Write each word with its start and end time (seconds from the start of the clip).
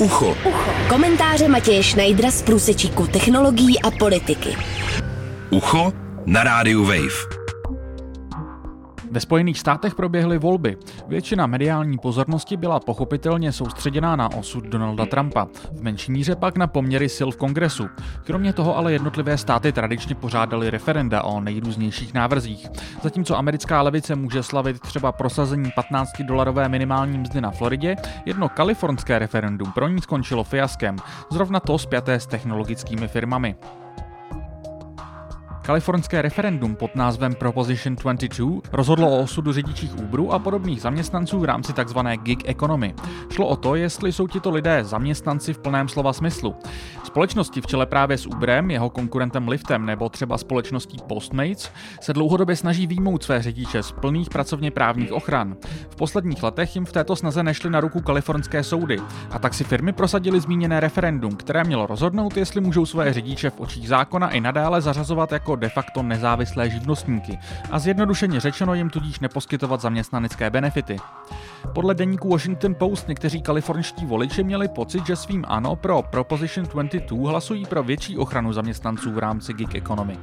Ucho. 0.00 0.36
Ucho. 0.44 0.70
Komentáře 0.88 1.48
Matěje 1.48 1.82
Schneidera 1.82 2.30
z 2.30 2.42
průsečíku 2.42 3.06
technologií 3.06 3.82
a 3.82 3.90
politiky. 3.90 4.56
Ucho 5.50 5.92
na 6.26 6.44
rádiu 6.44 6.84
Wave. 6.84 7.35
Ve 9.16 9.20
Spojených 9.20 9.58
státech 9.58 9.94
proběhly 9.94 10.38
volby. 10.38 10.76
Většina 11.08 11.46
mediální 11.46 11.98
pozornosti 11.98 12.56
byla 12.56 12.80
pochopitelně 12.80 13.52
soustředěná 13.52 14.16
na 14.16 14.32
osud 14.32 14.64
Donalda 14.64 15.06
Trumpa, 15.06 15.46
v 15.72 15.82
menší 15.82 16.12
míře 16.12 16.36
pak 16.36 16.56
na 16.56 16.66
poměry 16.66 17.08
sil 17.16 17.30
v 17.30 17.36
kongresu. 17.36 17.88
Kromě 18.24 18.52
toho 18.52 18.76
ale 18.76 18.92
jednotlivé 18.92 19.38
státy 19.38 19.72
tradičně 19.72 20.14
pořádaly 20.14 20.70
referenda 20.70 21.22
o 21.22 21.40
nejrůznějších 21.40 22.14
návrzích. 22.14 22.68
Zatímco 23.02 23.36
americká 23.36 23.82
levice 23.82 24.14
může 24.14 24.42
slavit 24.42 24.80
třeba 24.80 25.12
prosazení 25.12 25.70
15-dolarové 25.70 26.68
minimální 26.68 27.18
mzdy 27.18 27.40
na 27.40 27.50
Floridě, 27.50 27.96
jedno 28.26 28.48
kalifornské 28.48 29.18
referendum 29.18 29.72
pro 29.72 29.88
ní 29.88 30.02
skončilo 30.02 30.44
fiaskem, 30.44 30.96
zrovna 31.30 31.60
to 31.60 31.78
spjaté 31.78 32.20
s 32.20 32.26
technologickými 32.26 33.08
firmami. 33.08 33.56
Kalifornské 35.66 36.22
referendum 36.22 36.76
pod 36.76 36.96
názvem 36.96 37.34
Proposition 37.34 37.96
22 37.96 38.60
rozhodlo 38.72 39.10
o 39.10 39.20
osudu 39.20 39.52
řidičích 39.52 39.98
Uberu 39.98 40.32
a 40.32 40.38
podobných 40.38 40.80
zaměstnanců 40.82 41.38
v 41.38 41.44
rámci 41.44 41.72
tzv. 41.72 41.98
gig 42.22 42.48
economy. 42.48 42.94
Šlo 43.30 43.46
o 43.46 43.56
to, 43.56 43.74
jestli 43.74 44.12
jsou 44.12 44.28
tito 44.28 44.50
lidé 44.50 44.84
zaměstnanci 44.84 45.52
v 45.52 45.58
plném 45.58 45.88
slova 45.88 46.12
smyslu. 46.12 46.54
Společnosti 47.04 47.60
v 47.60 47.66
čele 47.66 47.86
právě 47.86 48.18
s 48.18 48.26
Uberem, 48.26 48.70
jeho 48.70 48.90
konkurentem 48.90 49.48
Lyftem 49.48 49.86
nebo 49.86 50.08
třeba 50.08 50.38
společností 50.38 50.98
Postmates 51.08 51.70
se 52.00 52.12
dlouhodobě 52.12 52.56
snaží 52.56 52.86
výjmout 52.86 53.22
své 53.22 53.42
řidiče 53.42 53.82
z 53.82 53.92
plných 53.92 54.30
pracovně 54.30 54.70
právních 54.70 55.12
ochran. 55.12 55.56
V 55.88 55.96
posledních 55.96 56.42
letech 56.42 56.74
jim 56.74 56.84
v 56.84 56.92
této 56.92 57.16
snaze 57.16 57.42
nešly 57.42 57.70
na 57.70 57.80
ruku 57.80 58.00
kalifornské 58.00 58.62
soudy 58.62 58.98
a 59.30 59.38
tak 59.38 59.54
si 59.54 59.64
firmy 59.64 59.92
prosadili 59.92 60.40
zmíněné 60.40 60.80
referendum, 60.80 61.36
které 61.36 61.64
mělo 61.64 61.86
rozhodnout, 61.86 62.36
jestli 62.36 62.60
můžou 62.60 62.86
své 62.86 63.12
řidiče 63.12 63.50
v 63.50 63.60
očích 63.60 63.88
zákona 63.88 64.30
i 64.30 64.40
nadále 64.40 64.80
zařazovat 64.80 65.32
jako 65.32 65.55
de 65.56 65.68
facto 65.68 66.02
nezávislé 66.02 66.70
živnostníky 66.70 67.38
a 67.70 67.78
zjednodušeně 67.78 68.40
řečeno 68.40 68.74
jim 68.74 68.90
tudíž 68.90 69.20
neposkytovat 69.20 69.80
zaměstnanecké 69.80 70.50
benefity. 70.50 70.96
Podle 71.74 71.94
deníku 71.94 72.28
Washington 72.28 72.74
Post 72.74 73.08
někteří 73.08 73.42
kalifornští 73.42 74.06
voliči 74.06 74.44
měli 74.44 74.68
pocit, 74.68 75.06
že 75.06 75.16
svým 75.16 75.44
ano 75.48 75.76
pro 75.76 76.02
Proposition 76.02 76.66
22 76.66 77.30
hlasují 77.30 77.66
pro 77.66 77.82
větší 77.82 78.18
ochranu 78.18 78.52
zaměstnanců 78.52 79.12
v 79.12 79.18
rámci 79.18 79.52
gig 79.52 79.74
economy. 79.74 80.18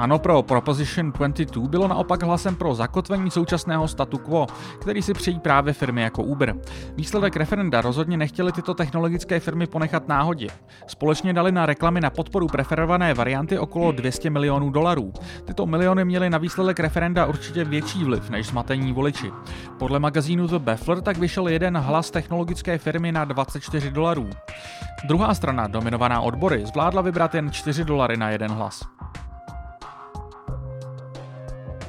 Ano 0.00 0.18
pro 0.18 0.42
Proposition 0.42 1.12
22 1.12 1.68
bylo 1.68 1.88
naopak 1.88 2.22
hlasem 2.22 2.56
pro 2.56 2.74
zakotvení 2.74 3.30
současného 3.30 3.88
statu 3.88 4.18
quo, 4.18 4.46
který 4.80 5.02
si 5.02 5.14
přejí 5.14 5.38
právě 5.38 5.72
firmy 5.72 6.02
jako 6.02 6.22
Uber. 6.22 6.54
Výsledek 6.96 7.36
referenda 7.36 7.80
rozhodně 7.80 8.16
nechtěli 8.16 8.52
tyto 8.52 8.74
technologické 8.74 9.40
firmy 9.40 9.66
ponechat 9.66 10.08
náhodě. 10.08 10.48
Společně 10.86 11.32
dali 11.32 11.52
na 11.52 11.66
reklamy 11.66 12.00
na 12.00 12.10
podporu 12.10 12.46
preferované 12.46 13.14
varianty 13.14 13.58
okolo 13.58 13.92
200 13.92 14.30
milionů 14.30 14.70
dolarů. 14.70 15.12
Tyto 15.44 15.66
miliony 15.66 16.04
měly 16.04 16.30
na 16.30 16.38
výsledek 16.38 16.80
referenda 16.80 17.26
určitě 17.26 17.64
větší 17.64 18.04
vliv 18.04 18.30
než 18.30 18.46
zmatení 18.46 18.92
voliči. 18.92 19.32
Podle 19.78 19.98
magazínu 19.98 20.46
The 20.46 20.58
Baffler 20.58 21.00
tak 21.00 21.18
vyšel 21.18 21.48
jeden 21.48 21.78
hlas 21.78 22.10
technologické 22.10 22.78
firmy 22.78 23.12
na 23.12 23.24
24 23.24 23.90
dolarů. 23.90 24.30
Druhá 25.08 25.34
strana, 25.34 25.66
dominovaná 25.66 26.20
odbory, 26.20 26.66
zvládla 26.66 27.02
vybrat 27.02 27.34
jen 27.34 27.50
4 27.50 27.84
dolary 27.84 28.16
na 28.16 28.30
jeden 28.30 28.50
hlas. 28.50 28.99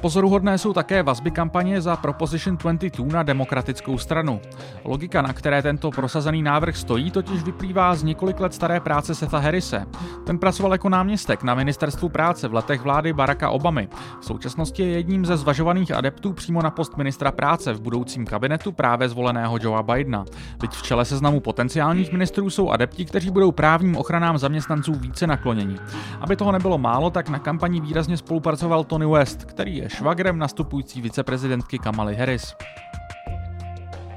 Pozoruhodné 0.02 0.58
jsou 0.58 0.72
také 0.72 1.02
vazby 1.02 1.30
kampaně 1.30 1.80
za 1.80 1.96
Proposition 1.96 2.56
22 2.56 3.12
na 3.12 3.22
demokratickou 3.22 3.98
stranu. 3.98 4.40
Logika, 4.84 5.22
na 5.22 5.32
které 5.32 5.62
tento 5.62 5.90
prosazený 5.90 6.42
návrh 6.42 6.76
stojí, 6.76 7.10
totiž 7.10 7.42
vyplývá 7.42 7.94
z 7.94 8.02
několik 8.02 8.40
let 8.40 8.54
staré 8.54 8.80
práce 8.80 9.14
Setha 9.14 9.38
Harrise. 9.38 9.86
Ten 10.26 10.38
pracoval 10.38 10.72
jako 10.72 10.88
náměstek 10.88 11.42
na 11.42 11.54
ministerstvu 11.54 12.08
práce 12.08 12.48
v 12.48 12.54
letech 12.54 12.80
vlády 12.80 13.12
Baracka 13.12 13.50
Obamy. 13.50 13.88
V 14.20 14.24
současnosti 14.24 14.82
je 14.82 14.88
jedním 14.88 15.26
ze 15.26 15.36
zvažovaných 15.36 15.92
adeptů 15.92 16.32
přímo 16.32 16.62
na 16.62 16.70
post 16.70 16.96
ministra 16.96 17.32
práce 17.32 17.72
v 17.72 17.80
budoucím 17.80 18.26
kabinetu 18.26 18.72
právě 18.72 19.08
zvoleného 19.08 19.58
Joea 19.60 19.82
Bidena. 19.82 20.24
Byť 20.60 20.70
v 20.70 20.82
čele 20.82 21.04
seznamu 21.04 21.40
potenciálních 21.40 22.12
ministrů 22.12 22.50
jsou 22.50 22.70
adepti, 22.70 23.04
kteří 23.04 23.30
budou 23.30 23.52
právním 23.52 23.96
ochranám 23.96 24.38
zaměstnanců 24.38 24.94
více 24.94 25.26
nakloněni. 25.26 25.76
Aby 26.20 26.36
toho 26.36 26.52
nebylo 26.52 26.78
málo, 26.78 27.10
tak 27.10 27.28
na 27.28 27.38
kampani 27.38 27.80
výrazně 27.80 28.16
spolupracoval 28.16 28.84
Tony 28.84 29.06
West, 29.06 29.44
který 29.44 29.76
je 29.76 29.91
švagrem 29.92 30.38
nastupující 30.38 31.00
viceprezidentky 31.00 31.78
Kamaly 31.78 32.16
Harris. 32.16 32.54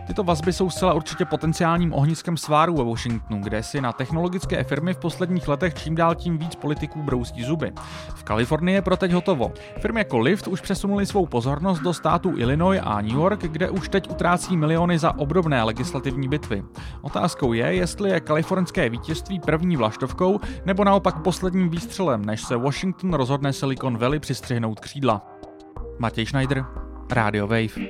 Tyto 0.07 0.23
vazby 0.23 0.53
jsou 0.53 0.69
zcela 0.69 0.93
určitě 0.93 1.25
potenciálním 1.25 1.93
ohniskem 1.93 2.37
sváru 2.37 2.75
ve 2.75 2.83
Washingtonu, 2.83 3.41
kde 3.43 3.63
si 3.63 3.81
na 3.81 3.93
technologické 3.93 4.63
firmy 4.63 4.93
v 4.93 4.97
posledních 4.97 5.47
letech 5.47 5.73
čím 5.73 5.95
dál 5.95 6.15
tím 6.15 6.37
víc 6.37 6.55
politiků 6.55 7.03
brousí 7.03 7.43
zuby. 7.43 7.71
V 8.15 8.23
Kalifornii 8.23 8.75
je 8.75 8.81
pro 8.81 8.97
teď 8.97 9.11
hotovo. 9.11 9.51
Firmy 9.79 9.99
jako 9.99 10.19
Lyft 10.19 10.47
už 10.47 10.61
přesunuli 10.61 11.05
svou 11.05 11.25
pozornost 11.25 11.79
do 11.79 11.93
států 11.93 12.33
Illinois 12.37 12.81
a 12.83 13.01
New 13.01 13.15
York, 13.15 13.41
kde 13.41 13.69
už 13.69 13.89
teď 13.89 14.09
utrácí 14.11 14.57
miliony 14.57 14.99
za 14.99 15.17
obdobné 15.17 15.63
legislativní 15.63 16.27
bitvy. 16.27 16.63
Otázkou 17.01 17.53
je, 17.53 17.73
jestli 17.73 18.09
je 18.09 18.19
kalifornské 18.19 18.89
vítězství 18.89 19.39
první 19.39 19.77
vlaštovkou 19.77 20.39
nebo 20.65 20.83
naopak 20.83 21.21
posledním 21.21 21.69
výstřelem, 21.69 22.25
než 22.25 22.41
se 22.41 22.57
Washington 22.57 23.13
rozhodne 23.13 23.53
Silicon 23.53 23.97
Valley 23.97 24.19
přistřihnout 24.19 24.79
křídla. 24.79 25.35
Matěj 25.99 26.25
Schneider, 26.25 26.65
Radio 27.11 27.47
Wave. 27.47 27.87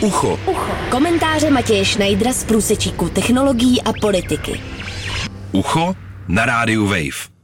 Ucho. 0.00 0.38
Ucho. 0.46 0.72
Komentáře 0.90 1.50
Matěje 1.50 1.84
Schneidera 1.84 2.32
z 2.32 2.44
průsečíku 2.44 3.08
technologií 3.08 3.82
a 3.82 3.92
politiky. 4.00 4.60
Ucho 5.52 5.94
na 6.28 6.46
rádiu 6.46 6.86
Wave. 6.86 7.37